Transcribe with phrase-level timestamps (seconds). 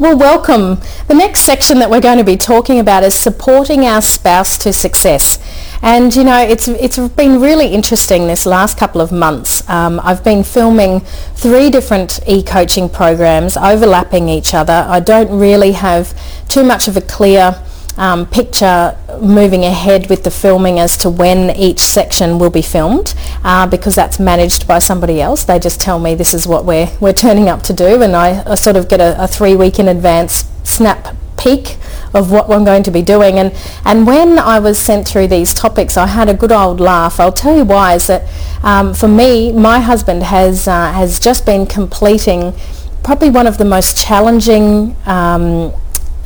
[0.00, 0.78] Well, welcome.
[1.08, 4.72] The next section that we're going to be talking about is supporting our spouse to
[4.72, 5.38] success.
[5.82, 9.68] And you know, it's it's been really interesting this last couple of months.
[9.68, 11.00] Um, I've been filming
[11.34, 14.86] three different e-coaching programs overlapping each other.
[14.88, 17.62] I don't really have too much of a clear
[17.96, 23.14] um, picture moving ahead with the filming as to when each section will be filmed
[23.44, 25.44] uh, because that's managed by somebody else.
[25.44, 28.42] They just tell me this is what we're, we're turning up to do and I,
[28.50, 31.76] I sort of get a, a three week in advance snap peek
[32.12, 33.38] of what I'm going to be doing.
[33.38, 37.18] And, and when I was sent through these topics, I had a good old laugh.
[37.18, 38.28] I'll tell you why is that
[38.62, 42.52] um, for me, my husband has, uh, has just been completing
[43.02, 45.72] probably one of the most challenging um,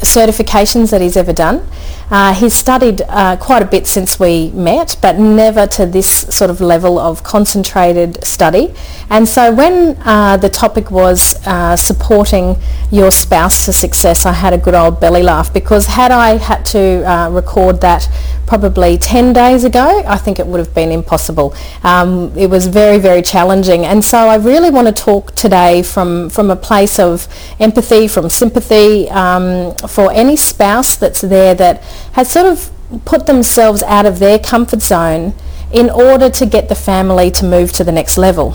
[0.04, 1.66] certifications that he's ever done.
[2.10, 6.50] Uh, he's studied uh, quite a bit since we met, but never to this sort
[6.50, 8.74] of level of concentrated study.
[9.10, 12.56] And so when uh, the topic was uh, supporting
[12.90, 16.64] your spouse to success, I had a good old belly laugh because had I had
[16.66, 18.08] to uh, record that
[18.46, 21.54] probably 10 days ago, I think it would have been impossible.
[21.82, 23.84] Um, it was very, very challenging.
[23.84, 27.26] And so I really want to talk today from, from a place of
[27.58, 31.82] empathy, from sympathy um, for any spouse that's there that
[32.12, 32.70] has sort of
[33.04, 35.34] put themselves out of their comfort zone
[35.72, 38.54] in order to get the family to move to the next level.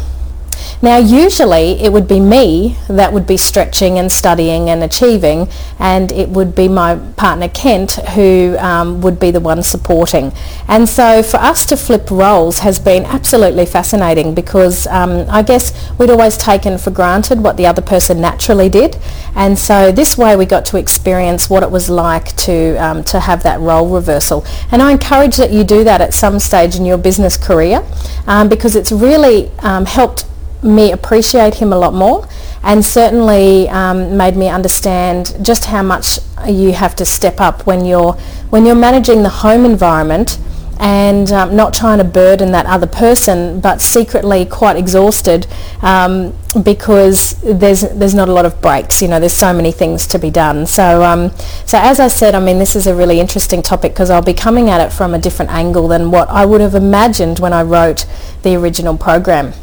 [0.82, 6.10] Now usually it would be me that would be stretching and studying and achieving and
[6.12, 10.32] it would be my partner Kent who um, would be the one supporting.
[10.70, 15.92] And so for us to flip roles has been absolutely fascinating because um, I guess
[16.00, 18.98] we'd always taken for granted what the other person naturally did
[19.36, 23.20] and so this way we got to experience what it was like to, um, to
[23.20, 24.46] have that role reversal.
[24.72, 27.86] And I encourage that you do that at some stage in your business career
[28.28, 30.26] um, because it's really um, helped
[30.62, 32.28] me appreciate him a lot more
[32.64, 37.86] and certainly um, made me understand just how much you have to step up when
[37.86, 38.14] you're
[38.50, 40.38] when you're managing the home environment
[40.80, 45.46] and um, not trying to burden that other person but secretly quite exhausted
[45.82, 46.34] um,
[46.64, 50.18] because there's there's not a lot of breaks you know there's so many things to
[50.18, 51.32] be done so um,
[51.66, 54.34] so as I said I mean this is a really interesting topic because I'll be
[54.34, 57.64] coming at it from a different angle than what I would have imagined when I
[57.64, 58.06] wrote
[58.44, 59.54] the original program.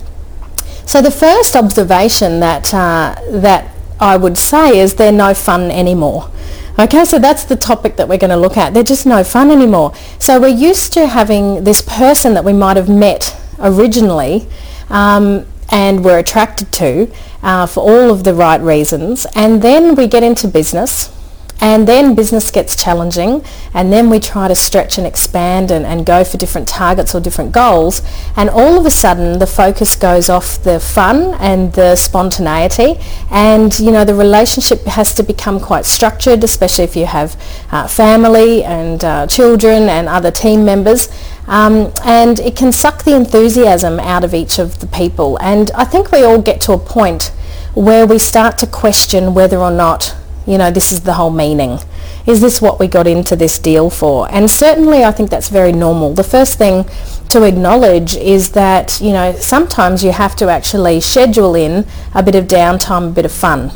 [0.87, 6.31] So the first observation that, uh, that I would say is they're no fun anymore.
[6.79, 8.73] Okay, so that's the topic that we're going to look at.
[8.73, 9.93] They're just no fun anymore.
[10.21, 14.47] So we're used to having this person that we might have met originally
[14.89, 17.11] um, and were attracted to
[17.43, 19.27] uh, for all of the right reasons.
[19.35, 21.16] And then we get into business
[21.61, 26.05] and then business gets challenging and then we try to stretch and expand and, and
[26.05, 28.03] go for different targets or different goals.
[28.37, 32.97] And all of a sudden the focus goes off the fun and the spontaneity.
[33.31, 37.41] And you know the relationship has to become quite structured especially if you have
[37.73, 41.09] uh, family and uh, children and other team members.
[41.47, 45.39] Um, and it can suck the enthusiasm out of each of the people.
[45.41, 47.33] And I think we all get to a point
[47.75, 51.79] where we start to question whether or not you know, this is the whole meaning.
[52.27, 54.31] Is this what we got into this deal for?
[54.33, 56.15] And certainly I think that's very normal.
[56.15, 56.85] The first thing
[57.31, 62.35] to acknowledge is that, you know, sometimes you have to actually schedule in a bit
[62.35, 63.73] of downtime, a bit of fun.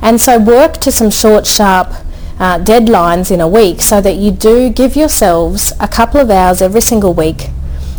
[0.00, 1.88] And so work to some short, sharp
[2.38, 6.60] uh, deadlines in a week so that you do give yourselves a couple of hours
[6.60, 7.48] every single week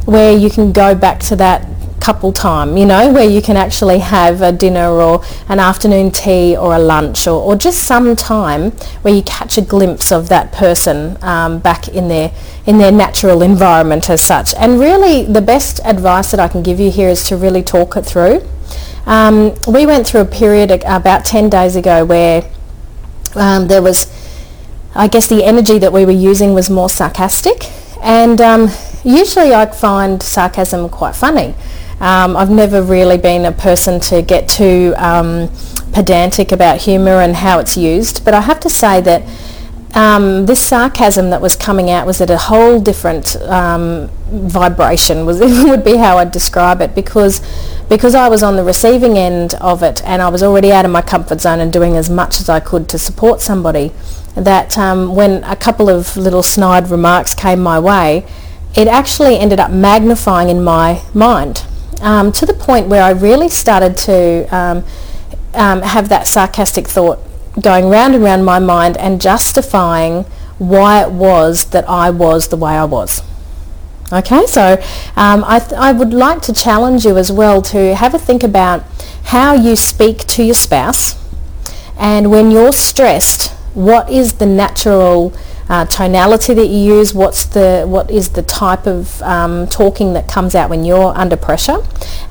[0.05, 1.67] where you can go back to that
[2.07, 6.55] couple time, you know, where you can actually have a dinner or an afternoon tea
[6.55, 10.49] or a lunch or, or just some time where you catch a glimpse of that
[10.53, 12.31] person um, back in their,
[12.65, 14.53] in their natural environment as such.
[14.55, 17.97] And really the best advice that I can give you here is to really talk
[17.97, 18.41] it through.
[19.05, 22.49] Um, we went through a period about 10 days ago where
[23.35, 24.07] um, there was,
[24.95, 27.69] I guess the energy that we were using was more sarcastic
[28.01, 28.69] and um,
[29.03, 31.53] usually I find sarcasm quite funny.
[31.99, 35.49] Um, I've never really been a person to get too um,
[35.93, 39.23] pedantic about humour and how it's used, but I have to say that
[39.93, 45.39] um, this sarcasm that was coming out was at a whole different um, vibration was
[45.41, 47.41] would be how I'd describe it because
[47.89, 50.91] because I was on the receiving end of it and I was already out of
[50.91, 53.91] my comfort zone and doing as much as I could to support somebody
[54.35, 58.27] that um, when a couple of little snide remarks came my way
[58.75, 61.65] it actually ended up magnifying in my mind
[62.01, 64.85] um, to the point where I really started to um,
[65.53, 67.19] um, have that sarcastic thought
[67.61, 70.23] going round and round my mind and justifying
[70.59, 73.21] why it was that I was the way I was.
[74.11, 74.81] Okay, so
[75.15, 78.43] um, I, th- I would like to challenge you as well to have a think
[78.43, 78.83] about
[79.25, 81.15] how you speak to your spouse
[81.97, 85.33] And when you're stressed, what is the natural
[85.69, 90.27] uh, tonality that you use, what's the what is the type of um, talking that
[90.27, 91.77] comes out when you're under pressure.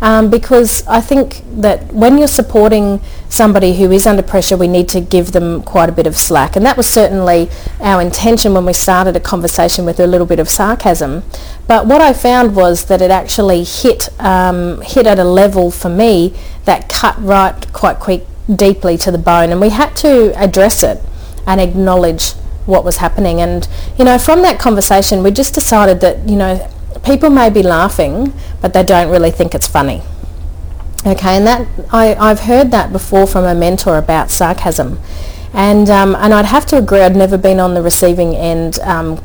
[0.01, 4.89] Um, because I think that when you're supporting somebody who is under pressure, we need
[4.91, 6.57] to give them quite a bit of slack.
[6.57, 7.51] And that was certainly
[7.81, 11.23] our intention when we started a conversation with a little bit of sarcasm.
[11.67, 15.89] But what I found was that it actually hit um, hit at a level for
[15.89, 16.35] me
[16.65, 21.03] that cut right quite quick deeply to the bone, and we had to address it
[21.47, 22.35] and acknowledge
[22.67, 23.41] what was happening.
[23.41, 23.67] And,
[23.99, 26.71] you know, from that conversation, we just decided that, you know,
[27.05, 30.03] people may be laughing, but they don't really think it's funny.
[31.07, 34.99] Okay, and that I, I've heard that before from a mentor about sarcasm.
[35.53, 39.23] And, um, and I'd have to agree, I'd never been on the receiving end um,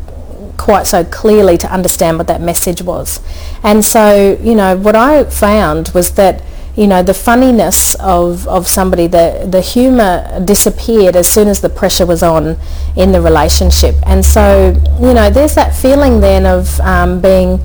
[0.58, 3.20] quite so clearly to understand what that message was.
[3.64, 6.44] And so, you know, what I found was that
[6.82, 11.70] you know, the funniness of, of somebody, the, the humour disappeared as soon as the
[11.70, 12.58] pressure was on
[12.96, 13.94] in the relationship.
[14.08, 17.60] And so, you know, there's that feeling then of um, being,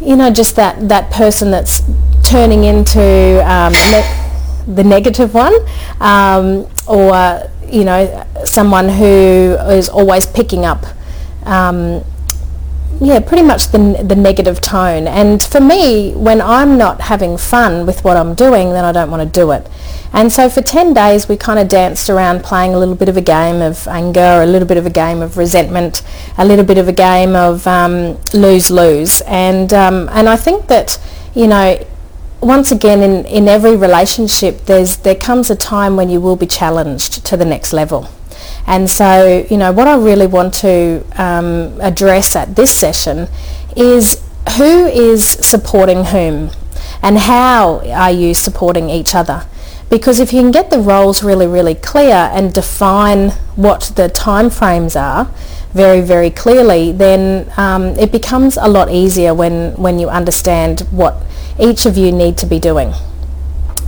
[0.00, 1.82] you know, just that, that person that's
[2.22, 5.54] turning into um, ne- the negative one
[5.98, 10.84] um, or, you know, someone who is always picking up
[11.44, 12.04] um,
[13.00, 15.08] yeah, pretty much the, the negative tone.
[15.08, 19.10] And for me, when I'm not having fun with what I'm doing, then I don't
[19.10, 19.66] want to do it.
[20.12, 23.16] And so for 10 days, we kind of danced around playing a little bit of
[23.16, 26.02] a game of anger, a little bit of a game of resentment,
[26.36, 29.22] a little bit of a game of um, lose-lose.
[29.22, 31.00] And, um, and I think that,
[31.34, 31.82] you know,
[32.42, 36.46] once again, in, in every relationship, there's, there comes a time when you will be
[36.46, 38.10] challenged to the next level.
[38.66, 43.28] And so, you know, what I really want to um, address at this session
[43.76, 44.22] is
[44.56, 46.50] who is supporting whom
[47.02, 49.46] and how are you supporting each other?
[49.88, 54.48] Because if you can get the roles really, really clear and define what the time
[54.48, 55.24] frames are
[55.72, 61.16] very, very clearly, then um, it becomes a lot easier when, when you understand what
[61.58, 62.92] each of you need to be doing.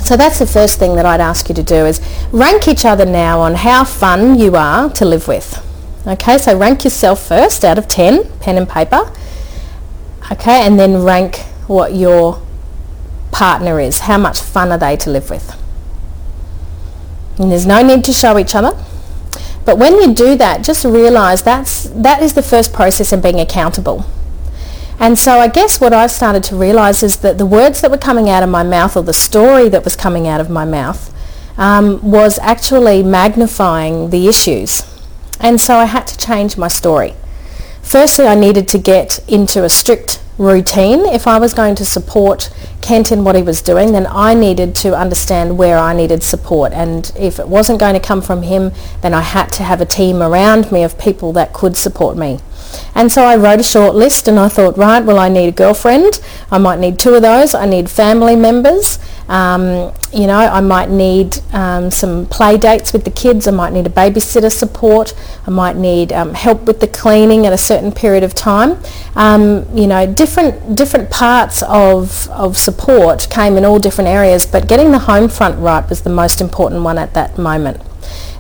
[0.03, 2.01] So that's the first thing that I'd ask you to do is
[2.33, 5.65] rank each other now on how fun you are to live with.
[6.07, 9.13] Okay, so rank yourself first out of 10, pen and paper.
[10.33, 11.37] Okay, and then rank
[11.69, 12.43] what your
[13.31, 14.01] partner is.
[14.01, 15.57] How much fun are they to live with?
[17.39, 18.77] And there's no need to show each other.
[19.65, 23.39] But when you do that, just realize that's, that is the first process in being
[23.39, 24.05] accountable.
[24.99, 27.99] And so I guess what I started to realize is that the words that were
[27.99, 31.13] coming out of my mouth or the story that was coming out of my mouth
[31.59, 34.85] um, was actually magnifying the issues.
[35.41, 37.15] And so I had to change my story.
[37.83, 41.01] Firstly, I needed to get into a strict routine.
[41.01, 42.51] If I was going to support
[42.81, 46.73] Kent in what he was doing, then I needed to understand where I needed support.
[46.73, 48.73] And if it wasn't going to come from him,
[49.03, 52.39] then I had to have a team around me of people that could support me.
[52.95, 55.53] And so I wrote a short list and I thought, right, well, I need a
[55.53, 56.21] girlfriend.
[56.51, 57.55] I might need two of those.
[57.55, 58.99] I need family members.
[59.29, 63.49] Um, you know, I might need um, some play dates with the kids.
[63.49, 65.15] I might need a babysitter support.
[65.47, 68.79] I might need um, help with the cleaning at a certain period of time.
[69.17, 74.69] Um, you know, different different parts of, of support came in all different areas, but
[74.69, 77.81] getting the home front right was the most important one at that moment.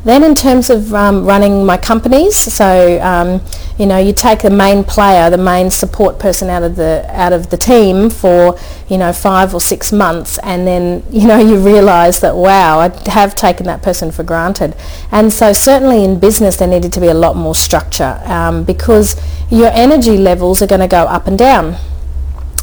[0.04, 3.40] Then in terms of um, running my companies, so um,
[3.78, 7.32] you know you take the main player, the main support person out of the out
[7.32, 11.56] of the team for you know five or six months, and then you know you
[11.56, 14.74] realise that wow, I have taken that person for granted.
[15.12, 19.14] And so certainly in business there needed to be a lot more structure um, because
[19.50, 21.76] your energy levels are going to go up and down.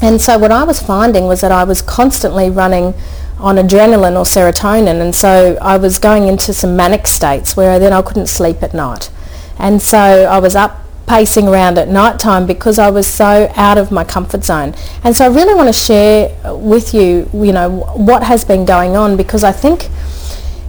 [0.02, 2.94] And so what I was finding was that I was constantly running
[3.40, 7.94] on adrenaline or serotonin and so I was going into some manic states where then
[7.94, 9.10] I couldn't sleep at night.
[9.58, 13.78] And so I was up pacing around at night time because I was so out
[13.78, 14.76] of my comfort zone.
[15.04, 18.96] And so I really want to share with you you know what has been going
[18.96, 19.90] on because I think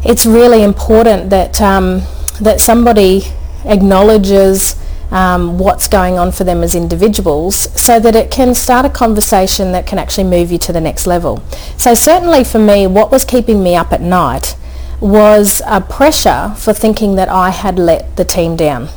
[0.02, 2.02] it's really important that um,
[2.40, 3.22] that somebody
[3.64, 4.76] acknowledges
[5.10, 9.72] um, what's going on for them as individuals so that it can start a conversation
[9.72, 11.42] that can actually move you to the next level.
[11.76, 14.56] So certainly for me, what was keeping me up at night
[15.00, 18.88] was a pressure for thinking that I had let the team down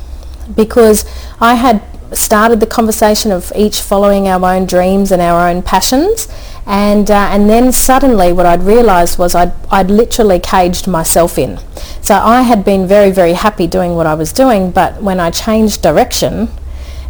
[0.56, 1.06] because
[1.40, 1.82] I had
[2.16, 6.28] started the conversation of each following our own dreams and our own passions
[6.66, 11.60] and uh, and then suddenly what I'd realised was I'd, I'd literally caged myself in.
[12.02, 15.30] So I had been very very happy doing what I was doing but when I
[15.32, 16.50] changed direction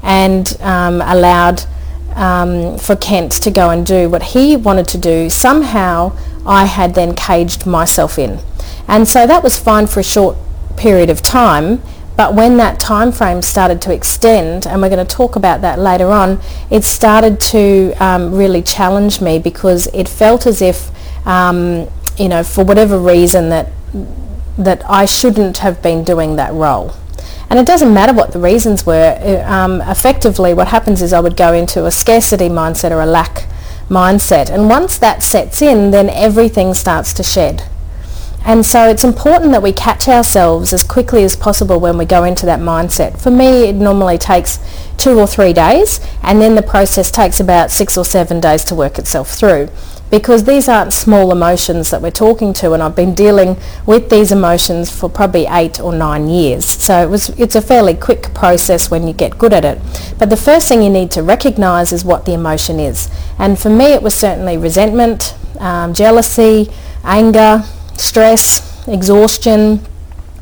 [0.01, 1.63] and um, allowed
[2.15, 6.93] um, for Kent to go and do what he wanted to do, somehow I had
[6.93, 8.39] then caged myself in.
[8.88, 10.38] And so that was fine for a short
[10.75, 11.81] period of time
[12.15, 15.79] but when that time frame started to extend, and we're going to talk about that
[15.79, 16.39] later on,
[16.70, 20.91] it started to um, really challenge me because it felt as if,
[21.27, 23.70] um, you know, for whatever reason that
[24.55, 26.93] that I shouldn't have been doing that role.
[27.50, 29.43] And it doesn't matter what the reasons were.
[29.48, 33.48] Um, effectively, what happens is I would go into a scarcity mindset or a lack
[33.89, 34.50] mindset.
[34.50, 37.63] And once that sets in, then everything starts to shed.
[38.45, 42.25] And so it's important that we catch ourselves as quickly as possible when we go
[42.25, 43.19] into that mindset.
[43.19, 44.59] For me, it normally takes
[44.97, 48.75] two or three days, and then the process takes about six or seven days to
[48.75, 49.69] work itself through.
[50.12, 54.31] Because these aren't small emotions that we're talking to, and I've been dealing with these
[54.31, 56.65] emotions for probably eight or nine years.
[56.65, 59.79] So it was, it's a fairly quick process when you get good at it.
[60.19, 63.09] But the first thing you need to recognise is what the emotion is.
[63.39, 66.69] And for me, it was certainly resentment, um, jealousy,
[67.03, 67.63] anger,
[67.97, 69.79] stress, exhaustion,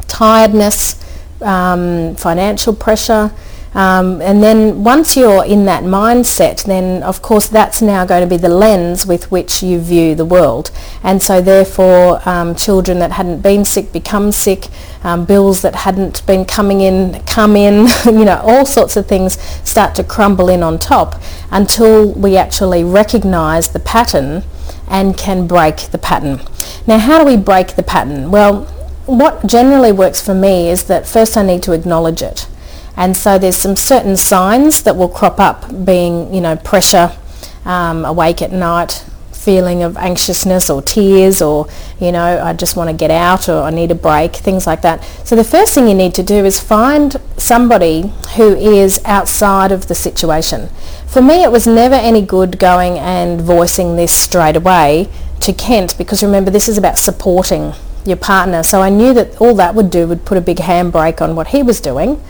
[0.08, 0.96] tiredness,
[1.42, 3.32] um, financial pressure.
[3.74, 8.28] Um, and then once you're in that mindset, then of course that's now going to
[8.28, 10.72] be the lens with which you view the world.
[11.04, 14.68] And so therefore um, children that hadn't been sick become sick,
[15.04, 19.40] um, bills that hadn't been coming in come in, you know, all sorts of things
[19.64, 24.44] start to crumble in on top until we actually recognise the pattern
[24.92, 26.42] and can break the pattern.
[26.86, 28.30] Now how do we break the pattern?
[28.30, 28.66] Well,
[29.08, 32.48] what generally works for me is that first I need to acknowledge it.
[32.96, 37.18] And so there's some certain signs that will crop up being, you know, pressure,
[37.66, 39.06] um, awake at night,
[39.42, 41.68] feeling of anxiousness or tears or,
[42.00, 44.82] you know, I just want to get out or I need a break, things like
[44.84, 45.04] that.
[45.26, 49.88] So the first thing you need to do is find somebody who is outside of
[49.88, 50.70] the situation.
[51.08, 55.98] For me, it was never any good going and voicing this straight away to Kent
[55.98, 57.74] because remember, this is about supporting
[58.06, 58.62] your partner.
[58.62, 61.48] So I knew that all that would do would put a big handbrake on what
[61.48, 62.22] he was doing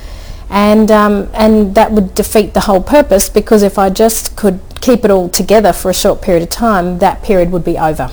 [0.49, 5.05] and um, and that would defeat the whole purpose because if I just could keep
[5.05, 8.09] it all together for a short period of time, that period would be over.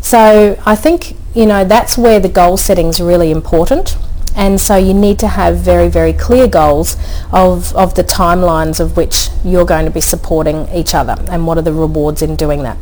[0.00, 3.96] So I think you know that's where the goal setting is really important.
[4.36, 6.96] And so you need to have very, very clear goals
[7.32, 11.56] of, of the timelines of which you're going to be supporting each other and what
[11.56, 12.76] are the rewards in doing that.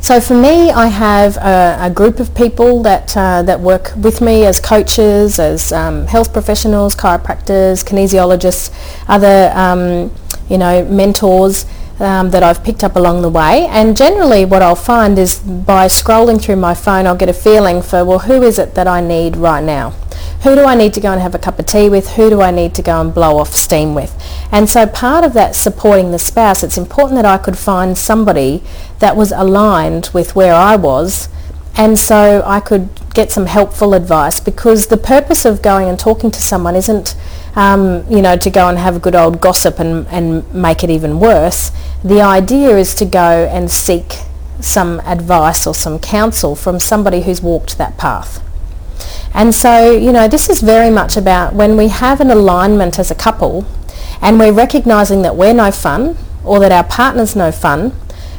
[0.00, 4.20] So for me, I have a, a group of people that, uh, that work with
[4.20, 8.72] me as coaches, as um, health professionals, chiropractors, kinesiologists,
[9.08, 10.10] other um,
[10.48, 11.66] you know, mentors
[12.02, 13.66] um, that I've picked up along the way.
[13.66, 17.80] And generally what I'll find is by scrolling through my phone, I'll get a feeling
[17.80, 19.90] for, well, who is it that I need right now?
[20.42, 22.10] Who do I need to go and have a cup of tea with?
[22.16, 24.12] Who do I need to go and blow off steam with?
[24.50, 28.62] And so part of that supporting the spouse, it's important that I could find somebody
[28.98, 31.28] that was aligned with where I was
[31.76, 36.30] and so I could get some helpful advice because the purpose of going and talking
[36.30, 37.16] to someone isn't
[37.54, 40.90] um, you know to go and have a good old gossip and, and make it
[40.90, 41.70] even worse
[42.04, 44.20] the idea is to go and seek
[44.60, 48.42] some advice or some counsel from somebody who's walked that path
[49.34, 53.10] and so, you know, this is very much about when we have an alignment as
[53.10, 53.66] a couple
[54.20, 57.92] and we're recognizing that we're no fun or that our partner's no fun,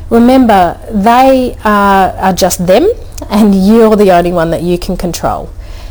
[0.10, 2.88] remember they are, are just them
[3.30, 5.50] and you're the only one that you can control.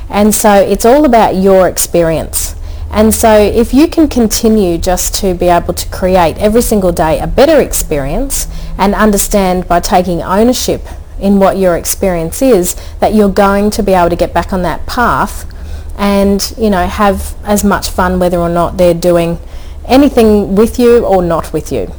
[0.09, 2.55] And so it's all about your experience.
[2.93, 7.19] And so if you can continue just to be able to create every single day
[7.19, 8.47] a better experience
[8.77, 10.83] and understand by taking ownership
[11.19, 14.63] in what your experience is that you're going to be able to get back on
[14.63, 15.49] that path
[15.97, 19.39] and you know have as much fun whether or not they're doing
[19.87, 21.93] anything with you or not with you.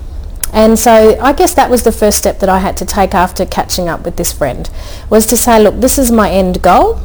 [0.51, 3.43] And so I guess that was the first step that I had to take after
[3.45, 4.69] catching up with this friend
[5.09, 7.01] was to say, look, this is my end goal.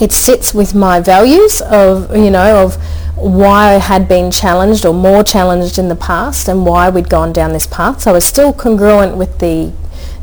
[0.00, 2.76] It sits with my values of, you know, of
[3.16, 7.32] why I had been challenged or more challenged in the past and why we'd gone
[7.32, 8.02] down this path.
[8.02, 9.72] So I was still congruent with the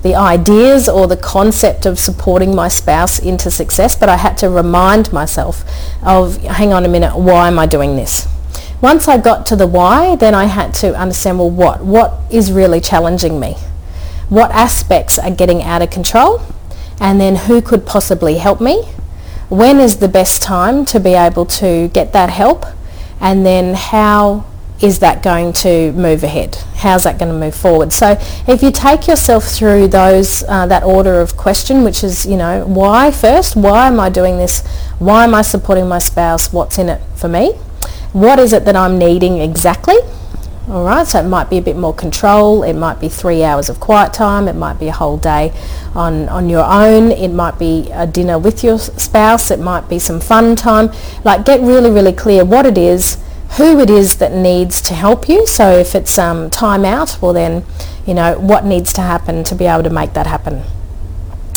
[0.04, 4.50] the ideas or the concept of supporting my spouse into success, but I had to
[4.50, 5.64] remind myself
[6.02, 8.28] of, hang on a minute, why am I doing this?
[8.82, 11.84] Once I got to the why, then I had to understand, well, what?
[11.84, 13.58] What is really challenging me?
[14.28, 16.42] What aspects are getting out of control?
[17.00, 18.86] And then who could possibly help me?
[19.52, 22.66] When is the best time to be able to get that help?
[23.20, 24.46] And then how
[24.82, 26.56] is that going to move ahead?
[26.78, 27.92] How's that going to move forward?
[27.92, 28.18] So
[28.48, 32.66] if you take yourself through those, uh, that order of question, which is, you know,
[32.66, 33.58] why first?
[33.58, 34.66] Why am I doing this?
[35.00, 36.54] Why am I supporting my spouse?
[36.54, 37.52] What's in it for me?
[38.14, 39.98] What is it that I'm needing exactly?
[40.72, 42.64] All right, so it might be a bit more control.
[42.64, 44.48] It might be three hours of quiet time.
[44.48, 45.52] It might be a whole day
[45.94, 47.12] on, on your own.
[47.12, 49.52] It might be a dinner with your spouse.
[49.52, 50.90] It might be some fun time.
[51.26, 53.18] Like get really, really clear what it is,
[53.58, 55.46] who it is that needs to help you.
[55.46, 57.66] So if it's um, time out, well then,
[58.08, 60.64] you know, what needs to happen to be able to make that happen.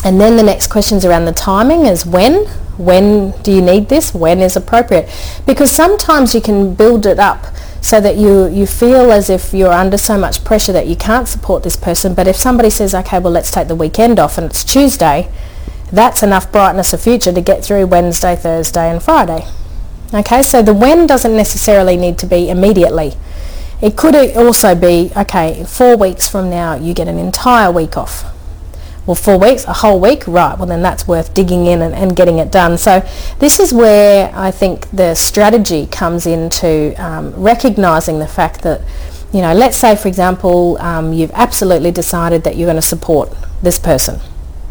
[0.04, 2.48] And then the next questions around the timing is when.
[2.76, 4.12] When do you need this?
[4.12, 5.08] When is appropriate?
[5.46, 7.46] Because sometimes you can build it up
[7.80, 11.28] so that you, you feel as if you're under so much pressure that you can't
[11.28, 12.14] support this person.
[12.14, 15.30] But if somebody says, okay, well, let's take the weekend off and it's Tuesday,
[15.92, 19.46] that's enough brightness of future to get through Wednesday, Thursday and Friday.
[20.12, 23.12] Okay, so the when doesn't necessarily need to be immediately.
[23.82, 28.33] It could also be, okay, four weeks from now you get an entire week off
[29.06, 32.16] well, four weeks, a whole week, right, well then that's worth digging in and, and
[32.16, 32.78] getting it done.
[32.78, 33.06] So
[33.38, 38.80] this is where I think the strategy comes into um, recognising the fact that,
[39.32, 43.30] you know, let's say for example, um, you've absolutely decided that you're going to support
[43.62, 44.20] this person.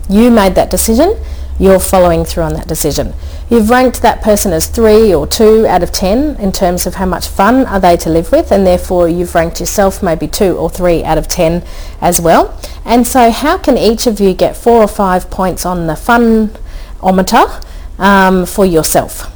[0.10, 1.16] You made that decision,
[1.60, 3.14] you're following through on that decision.
[3.50, 7.06] You've ranked that person as three or two out of ten in terms of how
[7.06, 10.70] much fun are they to live with and therefore you've ranked yourself maybe two or
[10.70, 11.64] three out of ten
[12.02, 12.60] as well.
[12.86, 17.62] And so how can each of you get four or five points on the funometer
[18.00, 19.30] um, for yourself?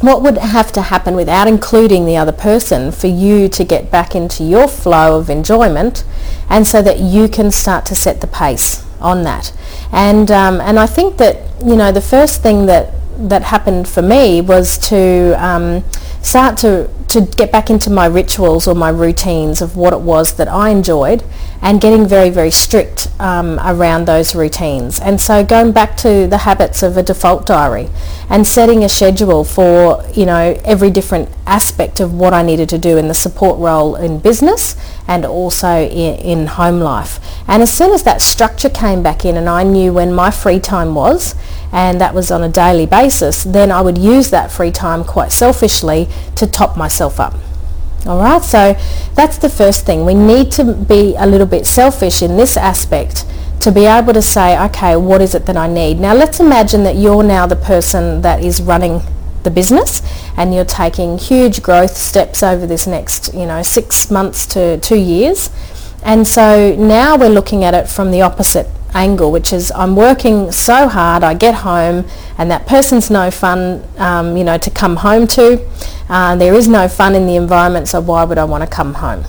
[0.00, 4.14] What would have to happen without including the other person for you to get back
[4.14, 6.04] into your flow of enjoyment
[6.50, 9.52] and so that you can start to set the pace on that?
[9.94, 14.02] And, um, and I think that, you know, the first thing that that happened for
[14.02, 15.84] me was to um,
[16.20, 20.34] start to, to get back into my rituals or my routines of what it was
[20.34, 21.22] that I enjoyed
[21.62, 24.98] and getting very, very strict um, around those routines.
[24.98, 27.88] And so going back to the habits of a default diary
[28.28, 32.78] and setting a schedule for, you know, every different aspect of what I needed to
[32.78, 37.20] do in the support role in business and also in, in home life.
[37.46, 40.58] And as soon as that structure came back in and I knew when my free
[40.58, 41.36] time was,
[41.74, 45.32] and that was on a daily basis, then I would use that free time quite
[45.32, 47.34] selfishly to top myself up.
[48.06, 48.76] All right, so
[49.14, 50.04] that's the first thing.
[50.04, 53.24] We need to be a little bit selfish in this aspect
[53.60, 55.98] to be able to say, okay, what is it that I need?
[55.98, 59.00] Now let's imagine that you're now the person that is running
[59.42, 60.02] the business
[60.36, 64.98] and you're taking huge growth steps over this next, you know, six months to two
[64.98, 65.48] years.
[66.02, 70.52] And so now we're looking at it from the opposite angle, which is I'm working
[70.52, 72.06] so hard, I get home,
[72.38, 75.66] and that person's no fun, um, you know, to come home to.
[76.08, 78.94] Uh, there is no fun in the environment, so why would I want to come
[78.94, 79.24] home?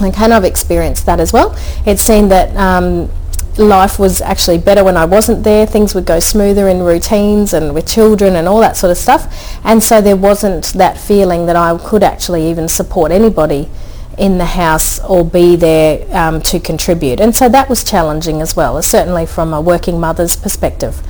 [0.00, 1.56] And kind of experienced that as well.
[1.86, 3.10] It seemed that um,
[3.56, 5.66] life was actually better when I wasn't there.
[5.66, 9.58] Things would go smoother in routines and with children and all that sort of stuff.
[9.64, 13.70] And so there wasn't that feeling that I could actually even support anybody
[14.18, 17.20] in the house or be there um, to contribute.
[17.20, 21.00] And so that was challenging as well, certainly from a working mother's perspective.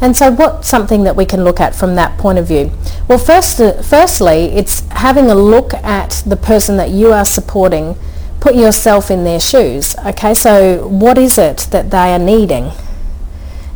[0.00, 2.72] And so what's something that we can look at from that point of view?
[3.08, 7.96] Well, first, uh, firstly, it's having a look at the person that you are supporting.
[8.40, 9.96] Put yourself in their shoes.
[10.04, 12.72] Okay, so what is it that they are needing?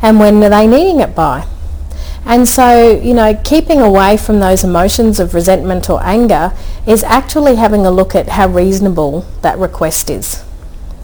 [0.01, 1.45] And when are they needing it by?
[2.25, 6.53] And so, you know, keeping away from those emotions of resentment or anger
[6.85, 10.43] is actually having a look at how reasonable that request is.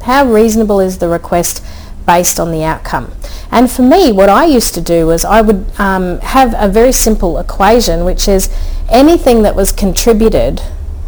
[0.03, 1.65] How reasonable is the request
[2.05, 3.11] based on the outcome?
[3.51, 6.91] And for me, what I used to do was I would um, have a very
[6.91, 8.55] simple equation, which is
[8.89, 10.61] anything that was contributed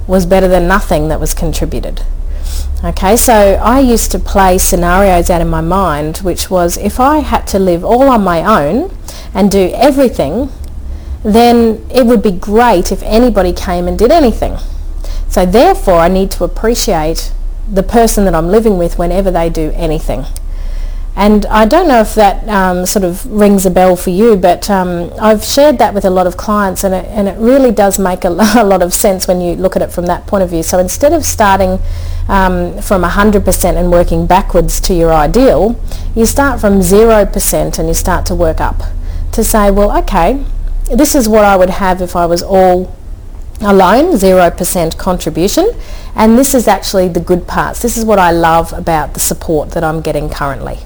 [0.07, 2.01] was better than nothing that was contributed.
[2.83, 7.19] Okay, so I used to play scenarios out in my mind, which was if I
[7.19, 8.96] had to live all on my own
[9.33, 10.49] and do everything,
[11.23, 14.57] then it would be great if anybody came and did anything.
[15.29, 17.33] So therefore, I need to appreciate
[17.69, 20.25] the person that I'm living with whenever they do anything.
[21.17, 24.69] And I don't know if that um, sort of rings a bell for you, but
[24.69, 27.97] um, I've shared that with a lot of clients and it, and it really does
[27.97, 30.51] make a, a, lot of sense when you look at it from that point of
[30.51, 30.61] view.
[30.61, 31.79] So instead of starting
[32.29, 35.81] um, from 100% and working backwards to your ideal,
[36.15, 38.83] you start from 0% and you start to work up
[39.37, 40.43] to say, well, okay,
[40.91, 42.95] this is what I would have if I was all
[43.61, 45.69] alone, 0% contribution.
[46.15, 47.83] And this is actually the good parts.
[47.83, 50.79] This is what I love about the support that I'm getting currently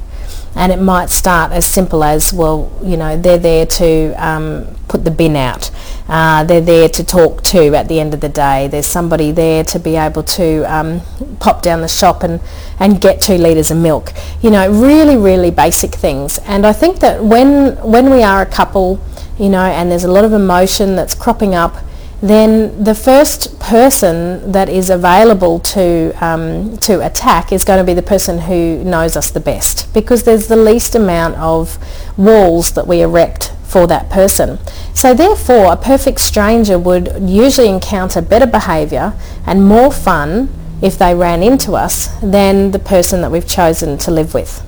[0.55, 5.05] and it might start as simple as well you know they're there to um, put
[5.05, 5.71] the bin out.
[6.09, 8.67] Uh, they're there to talk to at the end of the day.
[8.67, 11.01] There's somebody there to be able to um,
[11.39, 12.41] pop down the shop and
[12.79, 14.11] and get two litres of milk.
[14.41, 16.37] You know really really basic things.
[16.39, 18.99] And I think that when when we are a couple
[19.39, 21.73] you know and there's a lot of emotion that's cropping up
[22.21, 27.95] then the first person that is available to, um, to attack is going to be
[27.95, 31.79] the person who knows us the best because there's the least amount of
[32.17, 34.59] walls that we erect for that person.
[34.93, 39.13] So therefore, a perfect stranger would usually encounter better behaviour
[39.47, 40.49] and more fun
[40.81, 44.63] if they ran into us than the person that we've chosen to live with.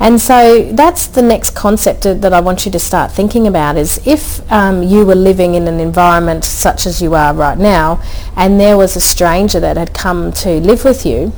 [0.00, 4.04] And so that's the next concept that I want you to start thinking about is
[4.06, 8.02] if um, you were living in an environment such as you are right now
[8.36, 11.32] and there was a stranger that had come to live with you,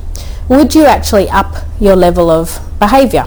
[0.48, 3.26] would you actually up your level of behaviour?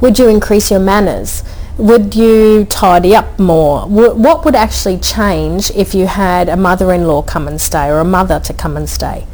[0.00, 1.42] Would you increase your manners?
[1.76, 3.86] Would you tidy up more?
[3.86, 8.40] What would actually change if you had a mother-in-law come and stay or a mother
[8.40, 9.26] to come and stay?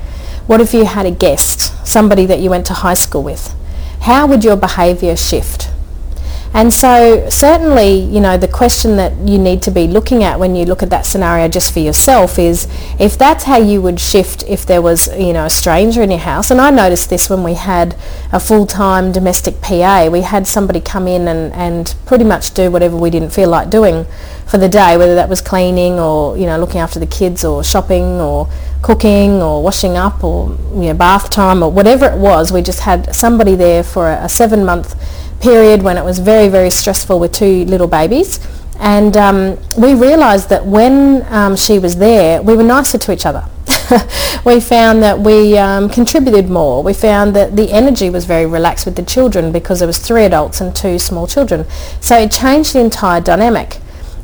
[0.46, 3.54] What if you had a guest, somebody that you went to high school with?
[4.06, 5.68] How would your behaviour shift?
[6.54, 10.54] And so certainly, you know, the question that you need to be looking at when
[10.54, 12.68] you look at that scenario just for yourself is
[13.00, 16.20] if that's how you would shift if there was, you know, a stranger in your
[16.20, 16.52] house.
[16.52, 17.96] And I noticed this when we had
[18.32, 20.08] a full-time domestic PA.
[20.10, 23.70] We had somebody come in and, and pretty much do whatever we didn't feel like
[23.70, 24.06] doing
[24.46, 27.64] for the day, whether that was cleaning or, you know, looking after the kids or
[27.64, 28.48] shopping or
[28.82, 32.52] cooking or washing up or, you know, bath time or whatever it was.
[32.52, 34.94] We just had somebody there for a, a seven-month
[35.40, 38.40] period when it was very, very stressful with two little babies.
[38.78, 43.26] And um, we realised that when um, she was there, we were nicer to each
[43.26, 43.44] other.
[44.44, 46.82] we found that we um, contributed more.
[46.82, 50.24] We found that the energy was very relaxed with the children because there was three
[50.24, 51.66] adults and two small children.
[52.00, 53.78] So it changed the entire dynamic.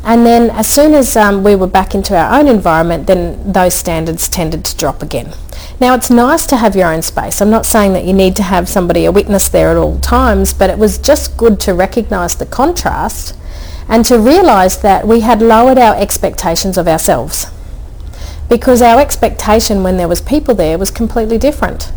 [0.04, 3.74] And then as soon as um, we were back into our own environment, then those
[3.74, 5.34] standards tended to drop again.
[5.80, 7.40] Now it's nice to have your own space.
[7.40, 10.52] I'm not saying that you need to have somebody, a witness there at all times,
[10.52, 13.36] but it was just good to recognise the contrast
[13.88, 17.46] and to realise that we had lowered our expectations of ourselves.
[18.48, 21.92] Because our expectation when there was people there was completely different.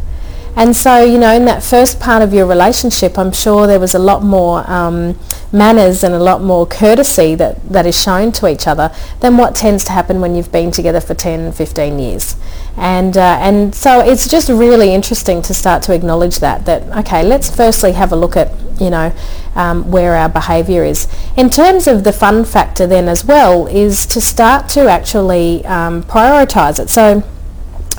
[0.55, 3.93] And so, you know, in that first part of your relationship, I'm sure there was
[3.93, 5.19] a lot more um,
[5.51, 8.89] manners and a lot more courtesy that, that is shown to each other
[9.19, 12.37] than what tends to happen when you've been together for 10, 15 years.
[12.77, 17.21] And, uh, and so it's just really interesting to start to acknowledge that, that, okay,
[17.21, 19.13] let's firstly have a look at, you know,
[19.55, 21.09] um, where our behaviour is.
[21.35, 26.03] In terms of the fun factor then as well, is to start to actually um,
[26.03, 26.89] prioritise it.
[26.89, 27.23] So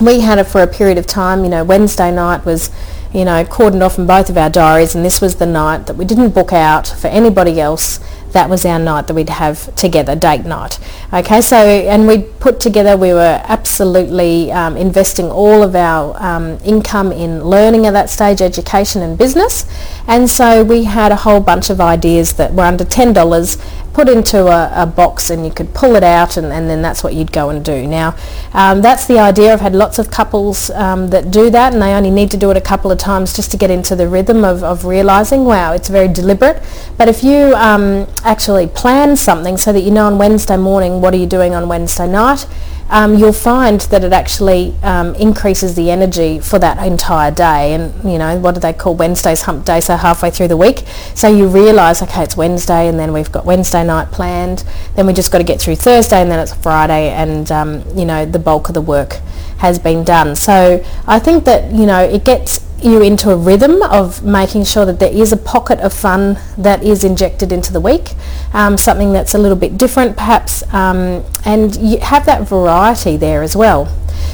[0.01, 1.43] we had it for a period of time.
[1.43, 2.69] You know, Wednesday night was,
[3.13, 5.95] you know, cordoned off in both of our diaries, and this was the night that
[5.95, 7.99] we didn't book out for anybody else.
[8.33, 10.79] That was our night that we'd have together, date night.
[11.13, 12.97] Okay, so and we put together.
[12.97, 18.41] We were absolutely um, investing all of our um, income in learning at that stage,
[18.41, 19.65] education and business,
[20.07, 23.57] and so we had a whole bunch of ideas that were under ten dollars
[23.97, 27.03] put into a, a, box and you could pull it out and, and, then that's
[27.03, 27.87] what you'd go and do.
[27.87, 28.15] Now
[28.53, 29.51] um, that's the idea.
[29.51, 32.51] I've had lots of couples um, that do that and they only need to do
[32.51, 35.73] it a couple of times just to get into the rhythm of, of realising, wow,
[35.73, 36.61] it's very deliberate.
[36.95, 41.15] But if you um, actually plan something so that you know on Wednesday morning what
[41.15, 42.45] are you doing on Wednesday night,
[42.89, 47.73] um, you'll find that it actually um, increases the energy for that entire day.
[47.73, 49.79] And you know, what do they call Wednesday's hump day?
[49.79, 50.83] So halfway through the week,
[51.15, 54.63] so you realise, okay, it's Wednesday, and then we've got Wednesday night planned.
[54.95, 58.05] Then we just got to get through Thursday, and then it's Friday, and um, you
[58.05, 59.19] know, the bulk of the work
[59.59, 60.35] has been done.
[60.35, 64.85] So I think that you know, it gets you into a rhythm of making sure
[64.85, 68.13] that there is a pocket of fun that is injected into the week,
[68.53, 73.41] um, something that's a little bit different perhaps, um, and you have that variety there
[73.41, 73.87] as well.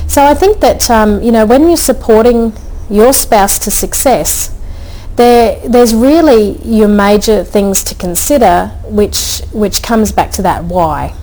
[0.08, 2.54] So I think that um, you know when you're supporting
[2.90, 4.54] your spouse to success,
[5.16, 11.16] there there's really your major things to consider, which which comes back to that why.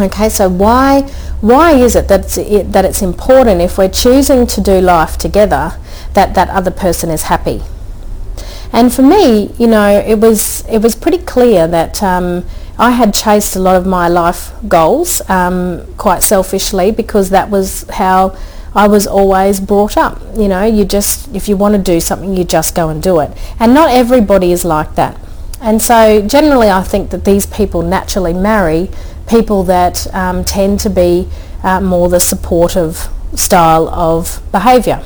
[0.00, 1.02] Okay, so why
[1.40, 5.18] why is it that it's, it, that it's important if we're choosing to do life
[5.18, 5.78] together
[6.14, 7.62] that that other person is happy?
[8.72, 12.44] And for me, you know, it was it was pretty clear that um,
[12.78, 17.88] I had chased a lot of my life goals um, quite selfishly because that was
[17.90, 18.36] how
[18.74, 20.20] I was always brought up.
[20.36, 23.20] You know, you just if you want to do something, you just go and do
[23.20, 23.30] it.
[23.60, 25.20] And not everybody is like that.
[25.60, 28.90] And so generally, I think that these people naturally marry
[29.28, 31.28] people that um, tend to be
[31.62, 35.02] uh, more the supportive style of behaviour.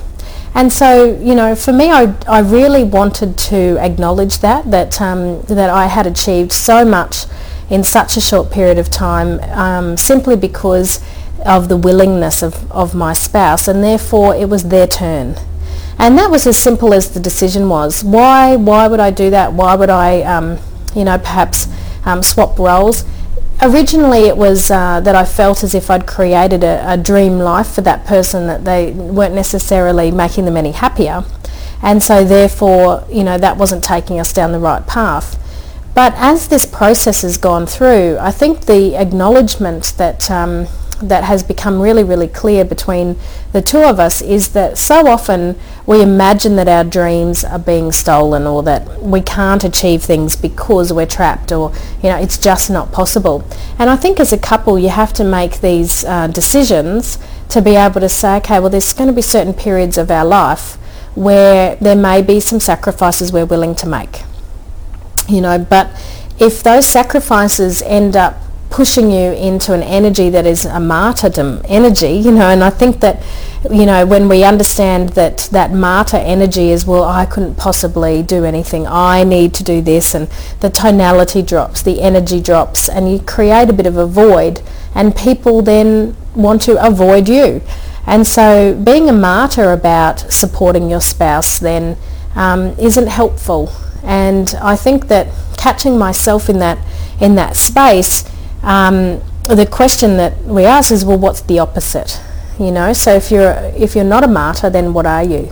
[0.55, 5.43] And so, you know, for me, I, I really wanted to acknowledge that, that, um,
[5.43, 7.27] that I had achieved so much
[7.71, 11.05] in such a short period of time um, simply because
[11.45, 15.37] of the willingness of, of my spouse and therefore it was their turn.
[15.99, 18.05] And that was as simple as the decision was.
[18.05, 19.53] Why, why would I do that?
[19.53, 20.59] Why would I, um,
[20.95, 21.69] you know, perhaps
[22.05, 23.05] um, swap roles?
[23.61, 27.69] Originally it was uh, that I felt as if I'd created a, a, dream life
[27.69, 31.25] for that person that they weren't necessarily making them any happier.
[31.83, 35.37] And so therefore, you know, that wasn't taking us down the right path.
[35.95, 40.67] But as this process has gone through, I think the acknowledgement that um,
[41.01, 43.17] that has become really, really clear between
[43.53, 47.93] the two of us is that so often we imagine that our dreams are being
[47.93, 52.71] stolen or that we can't achieve things because we're trapped or, you know, it's just
[52.71, 53.45] not possible.
[53.79, 57.19] And I think as a couple you have to make these uh, decisions
[57.51, 60.25] to be able to say, okay, well there's going to be certain periods of our
[60.25, 60.75] life
[61.15, 64.23] where there may be some sacrifices we're willing to make.
[65.29, 65.91] You know, but
[66.41, 68.41] if those sacrifices end up
[68.79, 73.01] pushing you into an energy that is a martyrdom energy, you know, and I think
[73.01, 73.21] that,
[73.69, 78.45] you know, when we understand that that martyr energy is, well, I couldn't possibly do
[78.45, 80.29] anything, I need to do this, and
[80.61, 84.63] the tonality drops, the energy drops, and you create a bit of a void,
[84.95, 87.61] and people then want to avoid you.
[88.07, 91.97] And so being a martyr about supporting your spouse then
[92.37, 93.73] um, isn't helpful.
[94.05, 96.79] And I think that catching myself in that
[97.21, 98.23] in that space,
[98.69, 102.21] um, the question that we ask is, well, what's the opposite?
[102.61, 105.51] You know, so if you're if you're not a martyr, then what are you?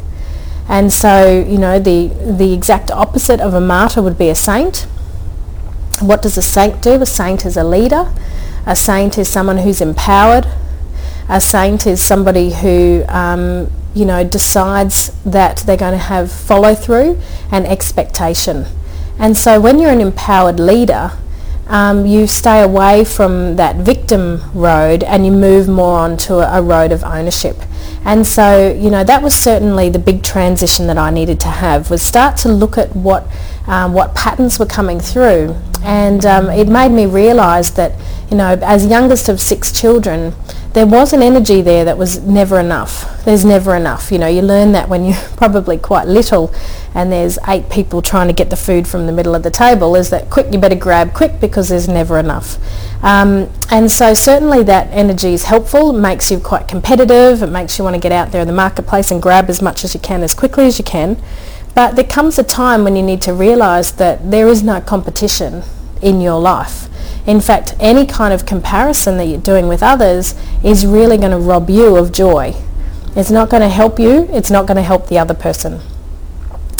[0.68, 4.86] And so, you know, the the exact opposite of a martyr would be a saint.
[6.00, 7.00] What does a saint do?
[7.00, 8.12] A saint is a leader.
[8.66, 10.46] A saint is someone who's empowered,
[11.28, 16.74] a saint is somebody who, um, you know, decides that they're going to have follow
[16.74, 18.66] through and expectation.
[19.18, 21.12] And so when you're an empowered leader,
[21.68, 26.92] um, you stay away from that victim road and you move more onto a, road
[26.92, 27.56] of ownership.
[28.04, 31.90] And so, you know, that was certainly the big transition that I needed to have
[31.90, 33.26] was start to look at what
[33.66, 35.56] um, what patterns were coming through.
[35.82, 37.92] And um, it made me realise that,
[38.30, 40.34] you know, as youngest of six children,
[40.76, 43.24] there was an energy there that was never enough.
[43.24, 44.12] There's never enough.
[44.12, 46.52] You know, you learn that when you're probably quite little
[46.94, 49.96] and there's eight people trying to get the food from the middle of the table
[49.96, 52.58] is that quick, you better grab quick because there's never enough.
[53.02, 55.96] Um, and so certainly that energy is helpful.
[55.96, 57.42] It makes you quite competitive.
[57.42, 59.82] It makes you want to get out there in the marketplace and grab as much
[59.82, 61.16] as you can as quickly as you can.
[61.74, 65.62] But there comes a time when you need to realise that there is no competition
[66.02, 66.90] in your life.
[67.26, 71.38] In fact, any kind of comparison that you're doing with others is really going to
[71.38, 72.54] rob you of joy.
[73.16, 74.28] It's not going to help you.
[74.30, 75.80] It's not going to help the other person.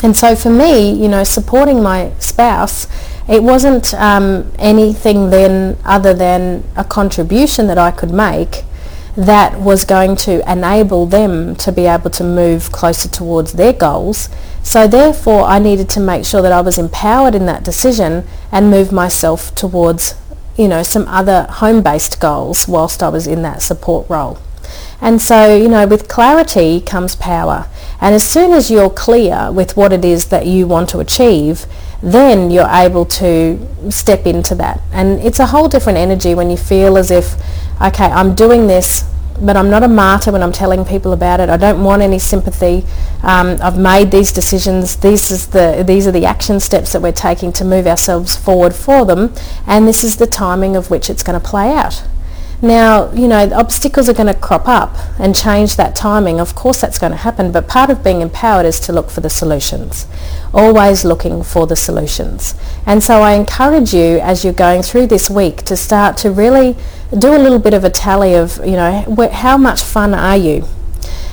[0.03, 2.87] And so for me, you know, supporting my spouse,
[3.29, 8.65] it wasn't um, anything then other than a contribution that I could make
[9.17, 14.29] that was going to enable them to be able to move closer towards their goals.
[14.63, 18.71] So therefore I needed to make sure that I was empowered in that decision and
[18.71, 20.15] move myself towards
[20.57, 24.39] you know, some other home-based goals whilst I was in that support role.
[25.01, 27.69] And so, you know, with clarity comes power.
[28.01, 31.67] And as soon as you're clear with what it is that you want to achieve,
[32.03, 34.81] then you're able to step into that.
[34.93, 37.35] And it's a whole different energy when you feel as if,
[37.81, 39.05] okay, I'm doing this
[39.41, 41.49] but I'm not a martyr when I'm telling people about it.
[41.49, 42.85] I don't want any sympathy.
[43.23, 44.97] Um, I've made these decisions.
[45.05, 49.05] Is the these are the action steps that we're taking to move ourselves forward for
[49.05, 49.33] them,
[49.67, 52.05] and this is the timing of which it's going to play out.
[52.63, 56.41] Now, you know, obstacles are going to crop up and change that timing.
[56.41, 59.21] Of course that's going to happen, but part of being empowered is to look for
[59.21, 60.07] the solutions.
[60.55, 62.55] Always looking for the solutions.
[62.87, 66.77] And so I encourage you as you're going through this week to start to really
[67.17, 70.37] do a little bit of a tally of, you know, wh- how much fun are
[70.37, 70.65] you?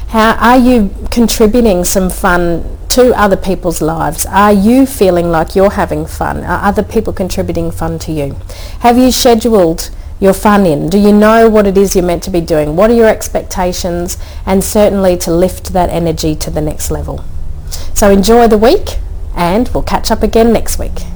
[0.10, 4.26] How are you contributing some fun to other people's lives?
[4.26, 6.44] Are you feeling like you're having fun?
[6.44, 8.36] Are other people contributing fun to you?
[8.82, 9.90] Have you scheduled
[10.24, 10.90] your fun in?
[10.90, 12.76] Do you know what it is you're meant to be doing?
[12.76, 14.18] What are your expectations?
[14.46, 17.24] And certainly to lift that energy to the next level.
[17.94, 18.98] So enjoy the week
[19.36, 21.13] and we'll catch up again next week.